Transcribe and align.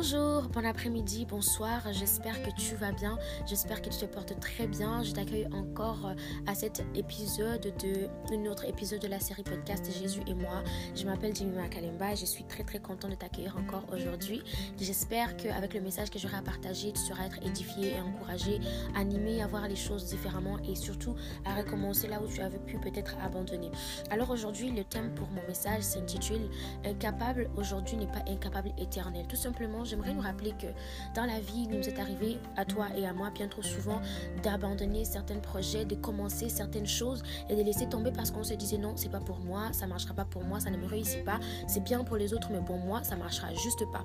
Bonjour, 0.00 0.42
bon 0.42 0.64
après-midi, 0.64 1.26
bonsoir, 1.26 1.82
j'espère 1.90 2.40
que 2.44 2.50
tu 2.52 2.76
vas 2.76 2.92
bien, 2.92 3.18
j'espère 3.46 3.82
que 3.82 3.88
tu 3.88 3.98
te 3.98 4.04
portes 4.04 4.38
très 4.38 4.68
bien. 4.68 5.02
Je 5.02 5.10
t'accueille 5.10 5.48
encore 5.52 6.06
euh, 6.06 6.14
à 6.46 6.54
cet 6.54 6.84
épisode 6.94 7.74
de 7.82 8.06
un 8.32 8.48
autre 8.48 8.64
épisode 8.66 9.00
de 9.00 9.08
la 9.08 9.18
série 9.18 9.42
podcast 9.42 9.84
Jésus 10.00 10.20
et 10.28 10.34
moi. 10.34 10.62
Je 10.94 11.04
m'appelle 11.04 11.34
Jimmy 11.34 11.56
Makalemba 11.56 12.12
et 12.12 12.16
je 12.16 12.26
suis 12.26 12.44
très 12.44 12.62
très 12.62 12.78
content 12.78 13.08
de 13.08 13.16
t'accueillir 13.16 13.56
encore 13.56 13.82
aujourd'hui. 13.92 14.40
J'espère 14.80 15.36
qu'avec 15.36 15.74
le 15.74 15.80
message 15.80 16.10
que 16.10 16.18
j'aurai 16.20 16.36
à 16.36 16.42
partager, 16.42 16.92
tu 16.92 17.00
seras 17.00 17.26
être 17.26 17.44
édifié 17.44 17.96
et 17.96 18.00
encouragé, 18.00 18.60
animé 18.94 19.42
à 19.42 19.48
voir 19.48 19.66
les 19.66 19.74
choses 19.74 20.04
différemment 20.04 20.58
et 20.60 20.76
surtout 20.76 21.16
à 21.44 21.56
recommencer 21.56 22.06
là 22.06 22.20
où 22.22 22.28
tu 22.28 22.40
avais 22.40 22.60
pu 22.60 22.78
peut-être 22.78 23.16
abandonner. 23.20 23.72
Alors 24.12 24.30
aujourd'hui, 24.30 24.70
le 24.70 24.84
thème 24.84 25.12
pour 25.16 25.26
mon 25.30 25.42
message 25.48 25.82
s'intitule 25.82 26.48
Incapable 26.84 27.50
aujourd'hui 27.56 27.96
n'est 27.96 28.06
pas 28.06 28.22
incapable 28.28 28.70
éternel. 28.78 29.26
Tout 29.26 29.34
simplement 29.34 29.84
j'aimerais 29.88 30.14
nous 30.14 30.20
rappeler 30.20 30.52
que 30.52 30.66
dans 31.14 31.24
la 31.24 31.40
vie, 31.40 31.66
il 31.68 31.70
nous 31.70 31.88
est 31.88 31.98
arrivé, 31.98 32.38
à 32.56 32.64
toi 32.64 32.86
et 32.96 33.06
à 33.06 33.12
moi, 33.12 33.30
bien 33.30 33.48
trop 33.48 33.62
souvent, 33.62 34.00
d'abandonner 34.42 35.04
certains 35.04 35.38
projets, 35.38 35.84
de 35.84 35.94
commencer 35.94 36.48
certaines 36.48 36.86
choses 36.86 37.22
et 37.48 37.56
de 37.56 37.62
laisser 37.62 37.88
tomber 37.88 38.12
parce 38.12 38.30
qu'on 38.30 38.44
se 38.44 38.54
disait 38.54 38.78
non, 38.78 38.92
c'est 38.96 39.10
pas 39.10 39.20
pour 39.20 39.40
moi, 39.40 39.72
ça 39.72 39.86
marchera 39.86 40.14
pas 40.14 40.24
pour 40.24 40.44
moi, 40.44 40.60
ça 40.60 40.70
ne 40.70 40.76
me 40.76 40.86
réussit 40.86 41.24
pas, 41.24 41.40
c'est 41.66 41.82
bien 41.82 42.04
pour 42.04 42.16
les 42.16 42.34
autres, 42.34 42.48
mais 42.50 42.60
pour 42.60 42.78
moi, 42.78 43.02
ça 43.02 43.16
marchera 43.16 43.52
juste 43.54 43.84
pas. 43.90 44.04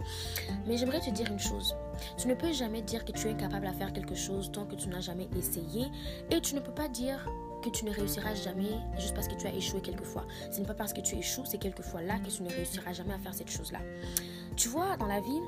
Mais 0.66 0.78
j'aimerais 0.78 1.00
te 1.00 1.10
dire 1.10 1.28
une 1.32 1.40
chose. 1.40 1.76
Tu 2.18 2.28
ne 2.28 2.34
peux 2.34 2.54
jamais 2.54 2.82
dire 2.82 3.06
que 3.06 3.12
tu 3.12 3.28
es 3.28 3.32
incapable 3.32 3.68
à 3.68 3.74
faire 3.74 3.94
quelque 3.94 4.16
chose 4.16 4.52
tant 4.52 4.66
que 4.66 4.76
tu 4.76 4.90
n'as 4.90 5.02
jamais 5.02 5.28
essayé 5.38 5.88
et 6.32 6.42
tu 6.42 6.56
ne 6.56 6.60
peux 6.60 6.74
pas 6.74 6.88
dire 6.88 7.28
que 7.64 7.70
tu 7.70 7.86
ne 7.86 7.92
réussiras 7.92 8.36
jamais 8.36 8.78
juste 9.00 9.16
parce 9.16 9.28
que 9.28 9.36
tu 9.36 9.48
as 9.48 9.54
échoué 9.54 9.80
quelquefois. 9.82 10.26
Ce 10.52 10.60
n'est 10.60 10.68
pas 10.68 10.74
parce 10.74 10.94
que 10.94 11.02
tu 11.02 11.16
échoues, 11.16 11.46
c'est 11.46 11.58
quelquefois 11.58 12.02
là 12.02 12.20
que 12.20 12.30
tu 12.30 12.44
ne 12.44 12.50
réussiras 12.50 12.94
jamais 12.94 13.14
à 13.14 13.18
faire 13.18 13.34
cette 13.34 13.50
chose-là. 13.50 13.80
Tu 14.56 14.68
vois, 14.68 14.98
dans 14.98 15.08
la 15.08 15.22
vie, 15.22 15.40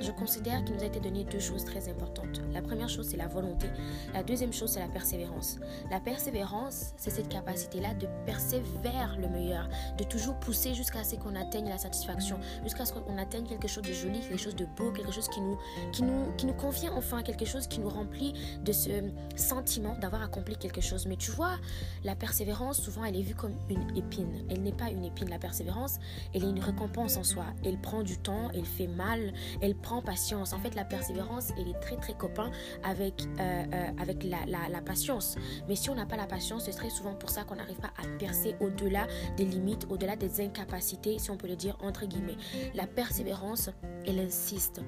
je 0.00 0.10
considère 0.10 0.64
qu'il 0.64 0.76
nous 0.76 0.82
a 0.82 0.86
été 0.86 1.00
donné 1.00 1.24
deux 1.24 1.40
choses 1.40 1.64
très 1.64 1.88
importantes. 1.88 2.40
La 2.52 2.62
première 2.62 2.88
chose, 2.88 3.08
c'est 3.10 3.16
la 3.16 3.28
volonté. 3.28 3.68
La 4.14 4.22
deuxième 4.22 4.52
chose, 4.52 4.70
c'est 4.70 4.80
la 4.80 4.88
persévérance. 4.88 5.58
La 5.90 6.00
persévérance, 6.00 6.92
c'est 6.96 7.10
cette 7.10 7.28
capacité-là 7.28 7.94
de 7.94 8.06
persévérer 8.26 8.92
le 9.18 9.28
meilleur, 9.28 9.68
de 9.98 10.04
toujours 10.04 10.34
pousser 10.36 10.74
jusqu'à 10.74 11.04
ce 11.04 11.16
qu'on 11.16 11.34
atteigne 11.34 11.68
la 11.68 11.78
satisfaction, 11.78 12.38
jusqu'à 12.62 12.84
ce 12.84 12.92
qu'on 12.92 13.18
atteigne 13.18 13.46
quelque 13.46 13.68
chose 13.68 13.84
de 13.84 13.92
joli, 13.92 14.20
quelque 14.20 14.38
chose 14.38 14.56
de 14.56 14.66
beau, 14.76 14.92
quelque 14.92 15.12
chose 15.12 15.28
qui 15.28 15.40
nous, 15.40 15.58
qui 15.92 16.02
nous, 16.02 16.32
qui 16.36 16.46
nous 16.46 16.54
convient 16.54 16.92
enfin, 16.94 17.22
quelque 17.22 17.44
chose 17.44 17.66
qui 17.66 17.80
nous 17.80 17.88
remplit 17.88 18.34
de 18.62 18.72
ce 18.72 18.90
sentiment 19.36 19.96
d'avoir 19.98 20.22
accompli 20.22 20.56
quelque 20.56 20.80
chose. 20.80 21.06
Mais 21.06 21.16
tu 21.16 21.30
vois, 21.30 21.56
la 22.04 22.14
persévérance, 22.14 22.80
souvent, 22.80 23.04
elle 23.04 23.16
est 23.16 23.22
vue 23.22 23.34
comme 23.34 23.54
une 23.68 23.96
épine. 23.96 24.44
Elle 24.48 24.62
n'est 24.62 24.72
pas 24.72 24.90
une 24.90 25.04
épine. 25.04 25.28
La 25.28 25.38
persévérance, 25.38 25.98
elle 26.34 26.44
est 26.44 26.50
une 26.50 26.60
récompense 26.60 27.16
en 27.16 27.24
soi. 27.24 27.44
Elle 27.64 27.80
prend 27.80 28.02
du 28.02 28.18
temps, 28.18 28.50
elle 28.54 28.64
fait 28.64 28.86
mal, 28.86 29.32
elle 29.60 29.74
patience. 30.00 30.52
En 30.52 30.58
fait, 30.58 30.74
la 30.74 30.84
persévérance, 30.84 31.52
elle 31.58 31.68
est 31.68 31.80
très 31.80 31.96
très 31.96 32.14
copain 32.14 32.50
avec, 32.82 33.22
euh, 33.38 33.64
euh, 33.72 33.86
avec 33.98 34.24
la, 34.24 34.38
la, 34.46 34.80
patience. 34.80 35.36
Mais 35.68 35.76
si 35.76 35.90
on 35.90 35.94
n'a 35.94 36.06
pas 36.06 36.16
la 36.16 36.26
patience, 36.26 36.64
c'est 36.64 36.72
très 36.72 36.90
souvent 36.90 37.14
pour 37.14 37.30
ça 37.30 37.44
qu'on 37.44 37.56
n'arrive 37.56 37.78
pas 37.78 37.92
à 37.98 38.06
percer 38.18 38.56
au-delà 38.60 39.06
des 39.36 39.44
limites, 39.44 39.86
au-delà 39.90 40.16
des 40.16 40.40
incapacités, 40.40 41.18
si 41.18 41.30
on 41.30 41.36
peut 41.36 41.48
le 41.48 41.56
dire 41.56 41.76
entre 41.82 42.06
guillemets. 42.06 42.36
La 42.74 42.86
persévérance, 42.86 43.70
elle 44.06 44.18
insiste. 44.18 44.80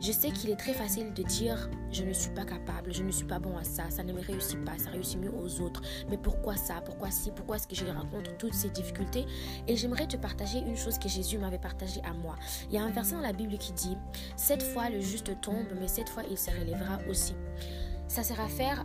Je 0.00 0.12
sais 0.12 0.30
qu'il 0.30 0.50
est 0.50 0.56
très 0.56 0.72
facile 0.72 1.12
de 1.12 1.22
dire 1.22 1.68
je 1.90 2.04
ne 2.04 2.12
suis 2.12 2.30
pas 2.30 2.44
capable, 2.44 2.92
je 2.92 3.02
ne 3.02 3.10
suis 3.10 3.26
pas 3.26 3.38
bon 3.38 3.56
à 3.56 3.64
ça, 3.64 3.90
ça 3.90 4.04
ne 4.04 4.12
me 4.12 4.20
réussit 4.20 4.62
pas, 4.64 4.78
ça 4.78 4.90
réussit 4.90 5.18
mieux 5.20 5.32
aux 5.34 5.60
autres. 5.60 5.82
Mais 6.08 6.16
pourquoi 6.16 6.56
ça 6.56 6.80
Pourquoi 6.84 7.10
si 7.10 7.30
Pourquoi 7.32 7.56
est-ce 7.56 7.66
que 7.66 7.74
je 7.74 7.84
rencontre 7.84 8.36
toutes 8.36 8.54
ces 8.54 8.70
difficultés? 8.70 9.26
Et 9.66 9.76
j'aimerais 9.76 10.06
te 10.06 10.16
partager 10.16 10.58
une 10.58 10.76
chose 10.76 10.98
que 10.98 11.08
Jésus 11.08 11.38
m'avait 11.38 11.58
partagée 11.58 12.00
à 12.04 12.12
moi. 12.12 12.36
Il 12.68 12.76
y 12.76 12.78
a 12.78 12.84
un 12.84 12.90
verset 12.90 13.14
dans 13.14 13.20
la 13.20 13.32
Bible 13.32 13.58
qui 13.58 13.72
dit 13.72 13.96
Cette 14.36 14.62
fois 14.62 14.88
le 14.88 15.00
juste 15.00 15.40
tombe, 15.40 15.66
mais 15.80 15.88
cette 15.88 16.08
fois 16.08 16.22
il 16.30 16.38
se 16.38 16.50
relèvera 16.50 16.98
aussi 17.08 17.34
ça 18.08 18.22
sert 18.22 18.40
à 18.40 18.48
faire 18.48 18.84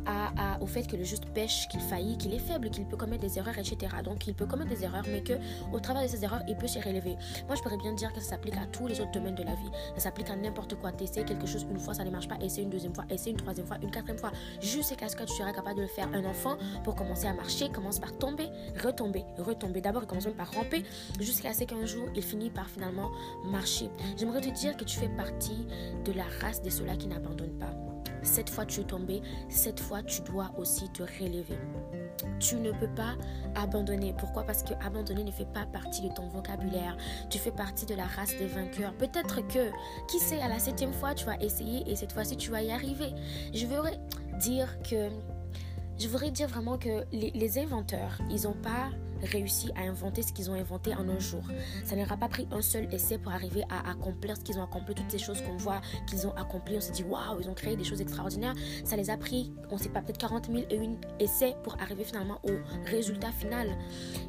au 0.62 0.68
fait 0.68 0.84
que 0.84 0.96
le 0.96 1.04
juste 1.04 1.26
pêche, 1.34 1.68
qu'il 1.70 1.80
faillit, 1.80 2.18
qu'il 2.18 2.34
est 2.34 2.40
faible, 2.40 2.70
qu'il 2.70 2.86
peut 2.86 2.98
commettre 2.98 3.22
des 3.22 3.38
erreurs, 3.38 3.58
etc. 3.58 3.96
Donc 4.04 4.28
il 4.28 4.36
peut 4.36 4.46
commettre 4.46 4.70
des 4.70 4.84
erreurs, 4.84 5.04
mais 5.08 5.24
que 5.24 5.34
au 5.74 5.80
travers 5.80 6.04
de 6.04 6.08
ces 6.08 6.24
erreurs, 6.24 6.44
il 6.48 6.56
peut 6.56 6.68
se 6.68 6.80
relever. 6.80 7.16
Moi, 7.48 7.56
je 7.56 7.62
pourrais 7.62 7.78
bien 7.78 7.94
dire 7.94 8.14
que 8.14 8.20
ça 8.20 8.32
s'applique 8.32 8.58
à 8.58 8.66
tous 8.68 8.88
les 8.88 9.00
autres 9.00 9.12
domaines 9.12 9.36
de 9.36 9.44
la 9.44 9.56
vie. 9.56 9.70
Ça 9.96 10.04
s'applique 10.04 10.30
à 10.30 10.36
n'importe 10.36 10.76
quoi. 10.76 10.92
T'essayes 10.92 11.26
quelque 11.26 11.48
chose 11.48 11.66
une 11.70 11.80
fois, 11.80 11.94
ça 11.94 12.04
ne 12.04 12.12
marche 12.12 12.28
pas. 12.28 12.38
Essaye 12.42 12.64
une 12.64 12.70
deuxième 12.70 12.94
fois, 12.94 13.06
essaye 13.10 13.32
une 13.32 13.40
troisième 13.40 13.66
fois, 13.66 13.78
une 13.82 13.92
quatrième 13.92 14.20
fois. 14.20 14.32
Jusqu'à 14.62 15.08
ce 15.08 15.16
que 15.16 15.24
tu 15.24 15.34
seras 15.34 15.54
capable 15.54 15.78
de 15.78 15.82
le 15.84 15.88
faire. 15.88 16.08
Un 16.14 16.26
enfant, 16.26 16.58
pour 16.84 16.96
commencer 16.96 17.28
à 17.28 17.34
marcher, 17.34 17.70
commence 17.70 18.00
par 18.00 18.18
tomber, 18.18 18.50
retomber, 18.84 19.24
retomber. 19.38 19.82
D'abord, 19.82 20.04
il 20.04 20.08
commence 20.08 20.26
même 20.26 20.36
par 20.36 20.52
ramper, 20.54 20.84
jusqu'à 21.20 21.54
ce 21.54 21.64
qu'un 21.64 21.86
jour, 21.86 22.08
il 22.16 22.24
finit 22.24 22.50
par 22.50 22.70
finalement 22.70 23.10
marcher. 23.46 23.90
J'aimerais 24.18 24.42
te 24.42 24.50
dire 24.50 24.76
que 24.76 24.84
tu 24.84 24.98
fais 25.00 25.10
partie 25.10 25.68
de 26.06 26.12
la 26.12 26.26
race 26.42 26.62
de 26.62 26.70
ceux-là 26.70 26.96
qui 26.96 27.08
n'abandonnent 27.08 27.58
pas. 27.58 27.74
Cette 28.22 28.50
fois 28.50 28.66
tu 28.66 28.80
es 28.80 28.84
tombé, 28.86 29.13
cette 29.50 29.80
fois 29.80 30.02
tu 30.04 30.22
dois 30.22 30.52
aussi 30.58 30.90
te 30.90 31.04
relever. 31.04 31.58
Tu 32.40 32.56
ne 32.56 32.72
peux 32.72 32.94
pas 32.96 33.16
abandonner. 33.56 34.14
Pourquoi? 34.18 34.44
Parce 34.44 34.64
que 34.64 34.74
abandonner 34.86 35.24
ne 35.24 35.32
fait 35.32 35.52
pas 35.52 35.66
partie 35.66 36.02
de 36.02 36.14
ton 36.14 36.28
vocabulaire. 36.30 36.96
Tu 37.30 37.38
fais 37.38 37.52
partie 37.52 37.86
de 37.86 37.96
la 37.96 38.06
race 38.06 38.36
des 38.38 38.48
vainqueurs. 38.48 38.94
Peut-être 38.94 39.46
que, 39.48 39.70
qui 40.08 40.20
sait, 40.20 40.42
à 40.42 40.48
la 40.48 40.60
septième 40.60 40.94
fois, 40.94 41.14
tu 41.14 41.26
vas 41.26 41.38
essayer 41.38 41.90
et 41.90 41.96
cette 41.96 42.12
fois-ci, 42.12 42.38
tu 42.38 42.52
vas 42.52 42.62
y 42.62 42.72
arriver. 42.72 43.14
Je 43.54 43.66
voudrais 43.66 44.00
dire 44.40 44.78
que, 44.82 45.10
je 46.00 46.08
voudrais 46.08 46.32
dire 46.32 46.48
vraiment 46.48 46.78
que 46.78 47.06
les, 47.12 47.60
inventeurs, 47.60 48.18
ils 48.30 48.44
n'ont 48.44 48.54
pas 48.54 48.90
réussi 49.22 49.72
à 49.76 49.82
inventer 49.82 50.22
ce 50.22 50.34
qu'ils 50.34 50.50
ont 50.50 50.54
inventé 50.54 50.94
en 50.96 51.08
un 51.08 51.20
jour. 51.20 51.44
Ça 51.86 51.96
n'aura 51.96 52.18
pas 52.18 52.28
pris 52.28 52.48
un 52.52 52.62
seul 52.62 52.94
essai 52.94 53.18
pour 53.18 53.32
arriver 53.32 53.64
à 53.70 53.90
accomplir 53.90 54.36
ce 54.36 54.42
qu'ils 54.42 54.60
ont 54.60 54.64
accompli, 54.64 54.96
toutes 54.96 55.12
ces 55.12 55.20
choses 55.20 55.42
qu'on 55.42 55.56
voit 55.56 55.82
qu'ils 56.08 56.28
ont 56.28 56.34
accompli. 56.36 56.76
On 56.78 56.82
se 56.82 56.92
dit, 56.92 57.04
waouh, 57.04 57.40
ils 57.40 57.50
ont 57.50 57.54
créé 57.54 57.76
des 57.76 57.84
choses 57.84 58.02
extraordinaires. 58.02 58.56
Ça 58.84 58.98
les 58.98 59.10
a 59.10 59.18
pris, 59.18 59.54
on 59.70 59.76
ne 59.76 59.80
sait 59.80 59.90
pas, 59.90 60.02
peut-être 60.02 60.18
40 60.18 60.48
000 60.48 60.66
et 60.70 60.76
une 60.76 60.98
essais 61.20 61.56
pour 61.64 61.80
arriver 61.82 62.04
finalement 62.04 62.40
au 62.44 62.54
résultat 62.86 63.32
final. 63.32 63.70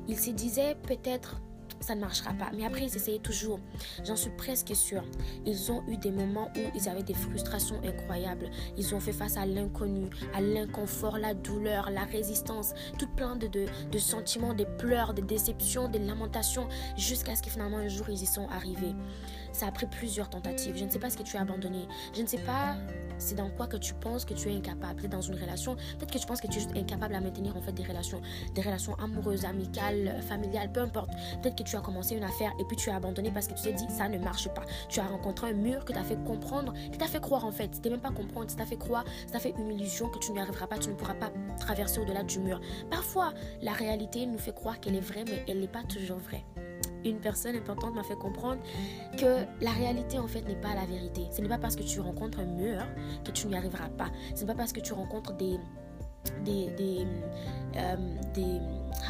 Ils 0.07 0.19
se 0.19 0.31
disaient 0.31 0.77
peut-être 0.87 1.41
ça 1.84 1.95
ne 1.95 2.00
marchera 2.00 2.33
pas. 2.33 2.50
Mais 2.56 2.65
après, 2.65 2.83
ils 2.83 2.97
essayaient 2.97 3.19
toujours. 3.19 3.61
J'en 4.05 4.17
suis 4.17 4.31
presque 4.31 4.75
sûre. 4.75 5.05
Ils 5.45 5.71
ont 5.71 5.83
eu 5.89 5.97
des 5.97 6.11
moments 6.11 6.50
où 6.56 6.61
ils 6.75 6.89
avaient 6.89 7.03
des 7.03 7.15
frustrations 7.15 7.81
incroyables. 7.84 8.50
Ils 8.77 8.95
ont 8.95 9.00
fait 9.00 9.12
face 9.12 9.37
à 9.37 9.47
l'inconnu, 9.47 10.09
à 10.34 10.41
l'inconfort, 10.41 11.19
la 11.19 11.34
douleur, 11.34 11.91
la 11.91 12.05
résistance, 12.05 12.72
tout 12.99 13.09
plein 13.09 13.37
de, 13.37 13.49
de, 13.49 13.99
sentiments, 13.99 14.55
des 14.55 14.67
pleurs, 14.67 15.15
des 15.15 15.22
déceptions, 15.22 15.89
des 15.89 15.99
lamentations, 15.99 16.69
jusqu'à 16.97 17.37
ce 17.37 17.43
que 17.43 17.50
finalement 17.50 17.78
un 17.78 17.89
jour 17.89 18.09
ils 18.09 18.22
y 18.22 18.27
sont 18.27 18.49
arrivés. 18.49 18.95
Ça 19.53 19.66
a 19.66 19.71
pris 19.71 19.87
plusieurs 19.87 20.31
tentatives. 20.31 20.77
Je 20.77 20.84
ne 20.84 20.91
sais 20.91 20.99
pas 20.99 21.11
ce 21.11 21.16
que 21.16 21.22
tu 21.22 21.37
as 21.37 21.43
abandonné. 21.43 21.87
Je 22.15 22.22
ne 22.22 22.27
sais 22.27 22.39
pas 22.39 22.77
c'est 23.19 23.37
dans 23.37 23.51
quoi 23.51 23.66
que 23.66 23.77
tu 23.77 23.95
penses 23.95 24.25
que 24.25 24.34
tu 24.34 24.51
es 24.51 24.56
incapable. 24.56 24.97
Peut-être 24.97 25.12
dans 25.12 25.21
une 25.21 25.39
relation, 25.39 25.77
peut-être 25.99 26.12
que 26.12 26.19
tu 26.19 26.27
penses 26.27 26.41
que 26.41 26.49
tu 26.49 26.59
es 26.59 26.81
incapable 26.81 27.15
à 27.15 27.21
maintenir 27.21 27.56
en 27.56 27.62
fait 27.62 27.72
des 27.72 27.84
relations, 27.84 28.21
des 28.55 28.62
relations 28.62 28.95
amoureuses, 28.97 29.45
amicales, 29.45 30.21
familiales, 30.28 30.72
peu 30.72 30.81
importe. 30.81 31.11
Peut-être 31.43 31.56
que 31.56 31.62
tu 31.62 31.74
as 31.77 31.81
commencé 31.81 32.17
une 32.17 32.25
affaire 32.25 32.53
et 32.59 32.65
puis 32.65 32.77
tu 32.77 32.91
as 32.91 32.97
abandonné 32.97 33.31
parce 33.31 33.49
que 33.49 33.55
tu 33.55 33.62
t'es 33.62 33.73
dit 33.73 33.87
ça 33.89 34.09
ne 34.09 34.19
marche 34.19 34.49
pas. 34.49 34.65
Tu 34.89 35.01
as 35.01 35.07
rencontré 35.07 35.51
un 35.51 35.55
mur 35.55 35.85
que 35.85 35.93
t'a 35.93 36.03
fait 36.03 36.23
comprendre, 36.25 36.73
qui 36.91 36.99
t'a 36.99 37.07
fait 37.07 37.21
croire 37.21 37.45
en 37.45 37.53
fait. 37.53 37.71
C'était 37.75 37.91
même 37.91 38.01
pas 38.01 38.11
comprendre, 38.11 38.51
ça 38.51 38.57
t'a 38.57 38.67
fait 38.67 38.77
croire, 38.77 39.05
ça 39.27 39.35
t'a 39.35 39.41
fait 39.41 39.55
une 39.59 39.71
illusion 39.71 40.09
que 40.09 40.19
tu 40.19 40.33
n'y 40.33 40.41
arriveras 40.41 40.67
pas, 40.67 40.79
tu 40.79 40.89
ne 40.89 40.95
pourras 40.95 41.15
pas 41.15 41.31
traverser 41.59 42.01
au-delà 42.01 42.23
du 42.23 42.39
mur. 42.39 42.61
Parfois, 42.91 43.33
la 43.63 43.73
réalité 43.73 44.27
nous 44.27 44.39
fait 44.39 44.55
croire 44.55 44.81
qu'elle 44.81 44.97
est 44.97 45.01
vraie, 45.01 45.25
mais 45.27 45.45
elle 45.49 45.61
n'est 45.61 45.69
pas 45.69 45.83
toujours 45.83 46.19
vraie 46.19 46.45
une 47.05 47.21
personne 47.21 47.57
importante 47.57 47.95
m'a 47.95 48.03
fait 48.03 48.17
comprendre 48.17 48.61
que 49.19 49.45
la 49.61 49.71
réalité 49.73 50.19
en 50.19 50.27
fait 50.27 50.43
n'est 50.43 50.57
pas 50.57 50.75
la 50.75 50.87
vérité. 50.87 51.29
Ce 51.31 51.41
n'est 51.41 51.49
pas 51.49 51.59
parce 51.59 51.77
que 51.77 51.83
tu 51.83 52.01
rencontres 52.01 52.41
un 52.41 52.47
mur 52.47 52.83
que 53.25 53.31
tu 53.31 53.47
n'y 53.47 53.57
arriveras 53.57 53.89
pas. 53.91 54.11
Ce 54.34 54.41
n'est 54.41 54.47
pas 54.47 54.55
parce 54.55 54.73
que 54.73 54.81
tu 54.81 54.93
rencontres 54.93 55.34
des 55.34 55.59
des, 56.45 56.71
des, 56.71 57.07
euh, 57.77 57.97
des 58.35 58.61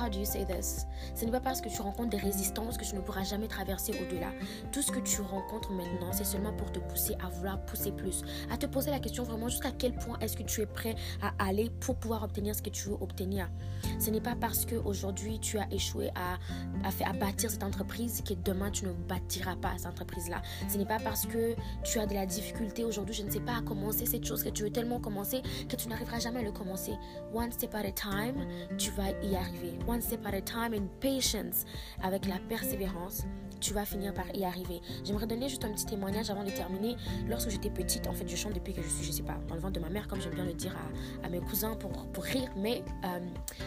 how 0.01 0.09
do 0.09 0.19
you 0.19 0.25
say 0.25 0.45
this? 0.45 0.87
Ce 1.15 1.25
n'est 1.25 1.31
pas 1.31 1.41
parce 1.41 1.61
que 1.61 1.69
tu 1.69 1.81
rencontres 1.81 2.11
des 2.11 2.17
résistances 2.19 2.77
que 2.77 2.85
tu 2.85 2.97
ne 2.97 3.01
pourras 3.01 3.23
jamais 3.23 3.47
traverser 3.47 3.93
au-delà. 3.93 4.33
Tout 4.73 4.83
ce 4.83 4.91
que 4.91 4.99
tu 4.99 5.21
rencontres 5.21 5.71
maintenant, 5.71 6.13
c'est 6.13 6.25
seulement 6.25 6.53
pour 6.53 6.73
te 6.73 6.81
pousser 6.81 7.15
à 7.25 7.29
vouloir 7.29 7.61
pousser 7.67 7.93
plus, 7.93 8.23
à 8.51 8.57
te 8.57 8.67
poser 8.67 8.91
la 8.91 8.99
question 8.99 9.23
vraiment 9.23 9.49
jusqu'à 9.49 9.71
quel 9.71 9.95
point 9.95 10.19
est-ce 10.21 10.37
que 10.37 10.43
tu 10.43 10.63
es 10.63 10.67
prêt 10.67 10.97
à 11.23 11.33
aller 11.39 11.71
pour 11.81 11.97
pouvoir 11.97 12.23
obtenir 12.25 12.55
ce 12.55 12.63
que 12.63 12.71
tu 12.71 12.89
veux 12.89 12.97
obtenir? 13.01 13.49
Ce 14.01 14.11
n'est 14.11 14.21
pas 14.21 14.35
parce 14.35 14.65
que 14.65 14.75
aujourd'hui 14.77 15.39
tu 15.39 15.59
as 15.59 15.73
échoué 15.73 16.11
à, 16.15 16.35
à, 16.85 17.09
à 17.09 17.13
bâtir 17.13 17.51
cette 17.51 17.63
entreprise 17.63 18.23
que 18.23 18.35
demain 18.35 18.71
tu 18.71 18.87
ne 18.87 18.93
bâtiras 18.93 19.57
pas 19.57 19.75
cette 19.77 19.87
entreprise-là. 19.87 20.43
Ce 20.69 20.79
n'est 20.79 20.87
pas 20.87 20.99
parce 20.99 21.27
que 21.27 21.55
tu 21.85 21.99
as 22.01 22.07
de 22.07 22.15
la 22.15 22.27
difficulté 22.27 22.85
aujourd'hui, 22.85 23.15
je 23.15 23.23
ne 23.23 23.31
sais 23.31 23.41
pas 23.41 23.59
à 23.59 23.63
commencer 23.63 24.07
cette 24.07 24.25
chose 24.25 24.43
que 24.43 24.49
tu 24.49 24.65
veux 24.65 24.71
tellement 24.71 24.99
commencer 24.99 25.43
que 25.69 25.77
tu 25.77 25.89
n'arriveras 25.89 26.19
jamais 26.19 26.41
à 26.41 26.43
le 26.43 26.53
commencer. 26.53 26.93
One 27.33 27.51
step 27.51 27.75
at 27.75 27.85
a 27.85 27.93
time, 27.93 28.47
tu 28.79 28.91
vas 28.93 29.13
y 29.23 29.35
arriver. 29.35 29.77
One 29.87 30.01
step 30.01 30.25
at 30.27 30.35
a 30.35 30.41
time 30.41 30.73
and 30.73 30.89
patience, 31.01 31.65
avec 32.03 32.27
la 32.27 32.39
persévérance, 32.49 33.27
tu 33.65 33.73
vas 33.73 33.87
finir 33.87 34.13
par 34.13 34.27
y 34.35 34.45
arriver. 34.45 34.83
J'aimerais 35.05 35.27
donner 35.27 35.49
juste 35.49 35.65
un 35.65 35.73
petit 35.73 35.87
témoignage 35.87 36.29
avant 36.29 36.45
de 36.45 36.51
terminer. 36.51 36.97
Lorsque 37.27 37.49
j'étais 37.49 37.71
petite, 37.71 38.07
en 38.07 38.13
fait, 38.13 38.29
je 38.29 38.37
chante 38.37 38.53
depuis 38.53 38.75
que 38.75 38.83
je 38.83 38.89
suis, 38.89 39.05
je 39.07 39.11
sais 39.11 39.23
pas, 39.23 39.39
dans 39.49 39.55
le 39.55 39.61
ventre 39.61 39.73
de 39.73 39.81
ma 39.81 39.89
mère, 39.89 40.07
comme 40.07 40.21
j'aime 40.21 40.35
bien 40.35 40.45
le 40.45 40.53
dire 40.53 40.77
à, 41.23 41.29
mes 41.31 41.41
cousins 41.41 41.75
pour, 41.75 41.91
pour 42.09 42.25
rire, 42.25 42.51
mais 42.57 42.85
euh, 43.05 43.21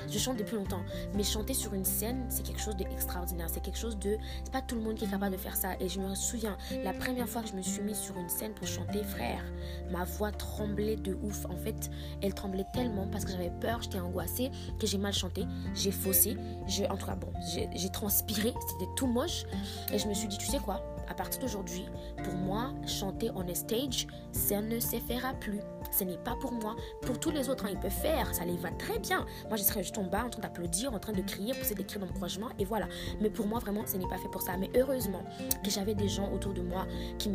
je 0.07 0.19
chante 0.19 0.38
depuis 0.38 0.55
longtemps. 0.55 0.83
Mais 1.15 1.23
chanter 1.23 1.55
sur 1.55 1.73
une 1.73 1.83
scène, 1.83 2.27
c'est 2.29 2.44
quelque 2.44 2.61
chose 2.61 2.75
d'extraordinaire. 2.75 3.49
C'est 3.49 3.61
quelque 3.61 3.79
chose 3.79 3.97
de. 3.97 4.17
C'est 4.44 4.53
pas 4.53 4.61
tout 4.61 4.75
le 4.75 4.81
monde 4.81 4.95
qui 4.95 5.05
est 5.05 5.09
capable 5.09 5.35
de 5.35 5.41
faire 5.41 5.55
ça. 5.55 5.69
Et 5.79 5.89
je 5.89 5.99
me 5.99 6.13
souviens, 6.13 6.57
la 6.83 6.94
première 6.94 7.27
fois 7.27 7.41
que 7.41 7.49
je 7.49 7.55
me 7.55 7.63
suis 7.63 7.81
mise 7.81 7.97
sur 7.97 8.17
une 8.17 8.29
scène 8.29 8.53
pour 8.53 8.67
chanter, 8.67 9.03
frère, 9.03 9.44
ma 9.89 10.03
voix 10.03 10.31
tremblait 10.31 10.95
de 10.95 11.17
ouf. 11.23 11.45
En 11.45 11.57
fait, 11.57 11.89
elle 12.21 12.35
tremblait 12.35 12.67
tellement 12.71 13.07
parce 13.07 13.25
que 13.25 13.31
j'avais 13.31 13.51
peur, 13.59 13.81
j'étais 13.81 13.99
angoissée, 13.99 14.51
que 14.79 14.85
j'ai 14.85 14.99
mal 14.99 15.13
chanté, 15.13 15.45
j'ai 15.73 15.91
faussé. 15.91 16.38
Je, 16.67 16.83
en 16.83 16.97
tout 16.97 17.07
cas, 17.07 17.15
bon, 17.15 17.33
j'ai 17.75 17.89
transpiré, 17.89 18.53
c'était 18.69 18.91
tout 18.95 19.07
moche. 19.07 19.44
Et 19.92 19.98
je 19.98 20.07
me 20.07 20.13
suis 20.13 20.28
dit, 20.28 20.38
tu 20.38 20.48
sais 20.48 20.60
quoi, 20.60 20.81
à 21.09 21.13
partir 21.13 21.42
d'aujourd'hui, 21.42 21.86
pour 22.24 22.33
moi, 22.33 22.74
chanter 22.86 23.31
on 23.36 23.48
a 23.48 23.56
stage, 23.56 24.07
ça 24.31 24.62
ne 24.62 24.80
se 24.80 24.98
fera 24.98 25.33
plus. 25.33 25.59
Ce 25.92 26.04
n'est 26.04 26.18
pas 26.18 26.36
pour 26.39 26.51
moi. 26.51 26.75
Pour 27.01 27.19
tous 27.19 27.31
les 27.31 27.50
autres, 27.50 27.65
hein, 27.65 27.69
ils 27.71 27.80
peuvent 27.80 27.92
faire, 27.92 28.33
ça 28.33 28.45
les 28.45 28.57
va 28.57 28.69
très 28.71 29.00
bien. 29.00 29.25
Moi, 29.48 29.57
je 29.57 29.63
serais 29.63 29.83
juste 29.83 29.98
en 29.98 30.04
bas, 30.04 30.25
en 30.25 30.30
train 30.30 30.42
d'applaudir, 30.42 30.94
en 30.94 31.00
train 31.00 31.13
de 31.13 31.21
crier, 31.21 31.54
pousser 31.54 31.75
des 31.75 31.83
cris 31.83 32.00
d'encouragement, 32.00 32.50
et 32.59 32.65
voilà. 32.65 32.88
Mais 33.21 33.30
pour 33.30 33.48
moi, 33.48 33.59
vraiment, 33.59 33.86
ce 33.86 33.98
n'est 33.98 34.07
pas 34.07 34.18
fait 34.18 34.30
pour 34.30 34.42
ça. 34.42 34.57
Mais 34.57 34.69
heureusement 34.75 35.24
que 35.63 35.69
j'avais 35.69 35.95
des 35.95 36.09
gens 36.09 36.31
autour 36.31 36.54
de 36.54 36.62
moi 36.62 36.86
qui, 37.18 37.30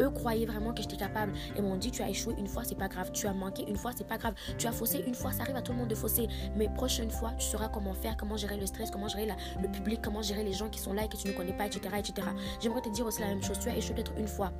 eux, 0.00 0.10
croyaient 0.10 0.46
vraiment 0.46 0.72
que 0.72 0.82
j'étais 0.82 0.96
capable 0.96 1.32
et 1.56 1.60
m'ont 1.60 1.76
dit, 1.76 1.90
tu 1.90 2.02
as 2.02 2.08
échoué 2.08 2.34
une 2.38 2.46
fois, 2.46 2.64
c'est 2.64 2.74
pas 2.74 2.88
grave. 2.88 3.10
Tu 3.12 3.26
as 3.26 3.34
manqué 3.34 3.64
une 3.68 3.76
fois, 3.76 3.92
c'est 3.96 4.06
pas 4.06 4.18
grave. 4.18 4.34
Tu 4.58 4.66
as 4.66 4.72
faussé 4.72 5.04
une 5.06 5.14
fois, 5.14 5.32
ça 5.32 5.42
arrive 5.42 5.56
à 5.56 5.62
tout 5.62 5.72
le 5.72 5.78
monde 5.78 5.88
de 5.88 5.94
fausser. 5.94 6.28
Mais 6.56 6.68
prochaine 6.68 7.10
fois, 7.10 7.32
tu 7.38 7.46
sauras 7.46 7.68
comment 7.68 7.94
faire, 7.94 8.16
comment 8.16 8.36
gérer 8.36 8.56
le 8.56 8.66
stress, 8.66 8.90
comment 8.90 9.08
gérer 9.08 9.28
le 9.60 9.68
public, 9.68 10.00
comment 10.02 10.22
gérer 10.22 10.44
les 10.44 10.52
gens 10.52 10.68
qui 10.68 10.80
sont 10.80 10.92
là 10.92 11.04
et 11.04 11.08
que 11.08 11.16
tu 11.16 11.28
ne 11.28 11.32
connais 11.32 11.56
pas, 11.56 11.66
etc. 11.66 11.94
etc. 11.98 12.28
J'aimerais 12.60 12.80
te 12.80 12.88
dire 12.94 13.06
aussi 13.06 13.20
la 13.20 13.28
même 13.28 13.42
chose. 13.42 13.58
Tu 13.58 13.68
as 13.68 13.76
échoué 13.76 13.94
peut-être 13.94 14.12
une 14.16 14.28
fois 14.28 14.52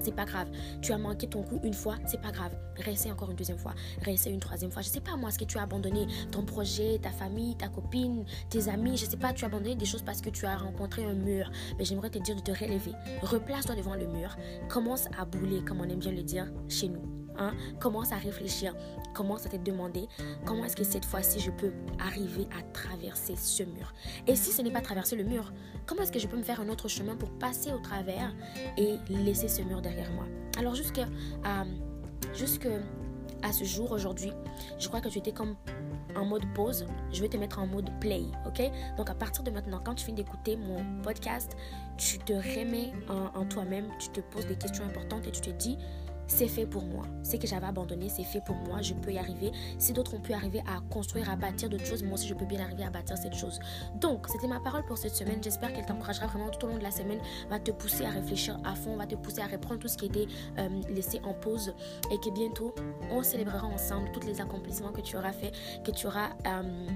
c'est 0.00 0.14
pas 0.14 0.24
grave. 0.24 0.48
Tu 0.82 0.92
as 0.92 0.98
manqué 0.98 1.26
ton 1.28 1.42
coup 1.42 1.60
une 1.62 1.74
fois, 1.74 1.96
c'est 2.06 2.20
pas 2.20 2.30
grave. 2.30 2.52
Réessaye 2.76 3.12
encore 3.12 3.30
une 3.30 3.36
deuxième 3.36 3.58
fois, 3.58 3.74
réessaye 4.02 4.32
une 4.32 4.40
troisième 4.40 4.70
fois. 4.70 4.82
Je 4.82 4.88
sais 4.88 5.00
pas 5.00 5.16
moi, 5.16 5.30
est-ce 5.30 5.38
que 5.38 5.44
tu 5.44 5.58
as 5.58 5.62
abandonné 5.62 6.06
ton 6.30 6.42
projet, 6.42 6.98
ta 7.02 7.10
famille, 7.10 7.56
ta 7.56 7.68
copine, 7.68 8.24
tes 8.50 8.68
amis, 8.68 8.96
je 8.96 9.06
sais 9.06 9.16
pas, 9.16 9.32
tu 9.32 9.44
as 9.44 9.48
abandonné 9.48 9.74
des 9.74 9.86
choses 9.86 10.02
parce 10.02 10.20
que 10.20 10.30
tu 10.30 10.46
as 10.46 10.56
rencontré 10.56 11.04
un 11.04 11.14
mur. 11.14 11.50
Mais 11.78 11.84
j'aimerais 11.84 12.10
te 12.10 12.18
dire 12.18 12.36
de 12.36 12.40
te 12.40 12.52
relever. 12.52 12.92
Replace-toi 13.22 13.74
devant 13.74 13.94
le 13.94 14.06
mur. 14.06 14.36
Commence 14.68 15.06
à 15.18 15.24
bouler, 15.24 15.62
comme 15.64 15.80
on 15.80 15.88
aime 15.88 15.98
bien 15.98 16.12
le 16.12 16.22
dire 16.22 16.46
chez 16.68 16.88
nous. 16.88 17.17
Hein? 17.38 17.52
Commence 17.80 18.12
à 18.12 18.16
réfléchir, 18.16 18.74
commence 19.14 19.46
à 19.46 19.48
te 19.48 19.56
demander 19.56 20.08
comment 20.44 20.64
est-ce 20.64 20.76
que 20.76 20.84
cette 20.84 21.04
fois-ci 21.04 21.40
je 21.40 21.50
peux 21.50 21.72
arriver 21.98 22.48
à 22.58 22.62
traverser 22.72 23.36
ce 23.36 23.62
mur. 23.62 23.92
Et 24.26 24.34
si 24.34 24.50
ce 24.50 24.62
n'est 24.62 24.72
pas 24.72 24.80
traverser 24.80 25.16
le 25.16 25.24
mur, 25.24 25.52
comment 25.86 26.02
est-ce 26.02 26.12
que 26.12 26.18
je 26.18 26.26
peux 26.26 26.36
me 26.36 26.42
faire 26.42 26.60
un 26.60 26.68
autre 26.68 26.88
chemin 26.88 27.16
pour 27.16 27.30
passer 27.30 27.72
au 27.72 27.78
travers 27.78 28.34
et 28.76 28.96
laisser 29.08 29.48
ce 29.48 29.62
mur 29.62 29.80
derrière 29.80 30.10
moi? 30.12 30.24
Alors 30.58 30.74
jusqu'à 30.74 31.06
jusque 32.34 32.68
à 33.42 33.52
ce 33.52 33.64
jour 33.64 33.92
aujourd'hui, 33.92 34.32
je 34.78 34.88
crois 34.88 35.00
que 35.00 35.08
tu 35.08 35.18
étais 35.18 35.32
comme 35.32 35.54
en 36.16 36.24
mode 36.24 36.42
pause, 36.54 36.86
je 37.12 37.20
vais 37.20 37.28
te 37.28 37.36
mettre 37.36 37.60
en 37.60 37.66
mode 37.66 37.88
play, 38.00 38.24
ok? 38.46 38.62
Donc 38.96 39.10
à 39.10 39.14
partir 39.14 39.44
de 39.44 39.50
maintenant, 39.50 39.80
quand 39.84 39.94
tu 39.94 40.06
finis 40.06 40.16
d'écouter 40.16 40.56
mon 40.56 41.02
podcast, 41.02 41.56
tu 41.96 42.18
te 42.18 42.32
remets 42.32 42.92
en 43.08 43.44
toi-même, 43.44 43.86
tu 44.00 44.08
te 44.08 44.20
poses 44.20 44.46
des 44.46 44.56
questions 44.56 44.84
importantes 44.84 45.26
et 45.26 45.30
tu 45.30 45.40
te 45.40 45.50
dis, 45.50 45.78
c'est 46.28 46.46
fait 46.46 46.66
pour 46.66 46.84
moi. 46.84 47.04
Ce 47.22 47.36
que 47.36 47.46
j'avais 47.46 47.66
abandonné, 47.66 48.08
c'est 48.08 48.22
fait 48.22 48.42
pour 48.44 48.54
moi. 48.54 48.80
Je 48.82 48.94
peux 48.94 49.10
y 49.12 49.18
arriver. 49.18 49.50
Si 49.78 49.92
d'autres 49.92 50.14
ont 50.14 50.20
pu 50.20 50.32
arriver 50.32 50.60
à 50.60 50.80
construire, 50.90 51.28
à 51.30 51.36
bâtir 51.36 51.68
d'autres 51.68 51.86
choses, 51.86 52.02
moi 52.02 52.14
aussi 52.14 52.28
je 52.28 52.34
peux 52.34 52.44
bien 52.44 52.60
arriver 52.60 52.84
à 52.84 52.90
bâtir 52.90 53.16
cette 53.18 53.34
chose. 53.34 53.58
Donc, 53.96 54.26
c'était 54.28 54.46
ma 54.46 54.60
parole 54.60 54.84
pour 54.84 54.98
cette 54.98 55.14
semaine. 55.14 55.42
J'espère 55.42 55.72
qu'elle 55.72 55.86
t'encouragera 55.86 56.26
vraiment 56.26 56.50
tout 56.50 56.66
au 56.66 56.68
long 56.68 56.78
de 56.78 56.82
la 56.82 56.90
semaine, 56.90 57.18
va 57.50 57.58
te 57.58 57.70
pousser 57.70 58.04
à 58.04 58.10
réfléchir 58.10 58.58
à 58.64 58.74
fond, 58.74 58.96
va 58.96 59.06
te 59.06 59.16
pousser 59.16 59.40
à 59.40 59.46
reprendre 59.46 59.80
tout 59.80 59.88
ce 59.88 59.96
qui 59.96 60.06
était 60.06 60.26
euh, 60.58 60.68
laissé 60.90 61.20
en 61.24 61.34
pause 61.34 61.74
et 62.12 62.18
que 62.18 62.30
bientôt 62.32 62.74
on 63.10 63.22
célébrera 63.22 63.66
ensemble 63.66 64.10
tous 64.12 64.26
les 64.26 64.40
accomplissements 64.40 64.92
que 64.92 65.00
tu 65.00 65.16
auras 65.16 65.32
fait, 65.32 65.52
que 65.84 65.90
tu 65.90 66.06
auras 66.06 66.30
euh, 66.46 66.86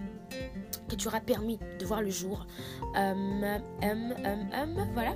que 0.88 0.96
tu 0.96 1.08
auras 1.08 1.20
permis 1.20 1.58
de 1.78 1.84
voir 1.84 2.02
le 2.02 2.10
jour. 2.10 2.46
Um, 2.94 3.44
um, 3.82 4.14
um, 4.22 4.88
voilà. 4.94 5.14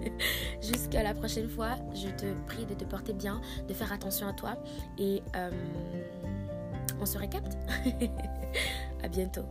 Jusqu'à 0.60 1.02
la 1.02 1.14
prochaine 1.14 1.48
fois, 1.48 1.76
je 1.94 2.08
te 2.08 2.26
prie 2.46 2.66
de 2.66 2.74
te 2.74 2.84
porter 2.84 3.12
bien, 3.12 3.40
de 3.68 3.74
faire 3.74 3.92
attention 3.92 4.26
à 4.26 4.32
toi 4.32 4.56
et 4.98 5.22
on 7.00 7.06
se 7.06 7.18
récapte. 7.18 7.56
à 9.02 9.08
bientôt. 9.08 9.44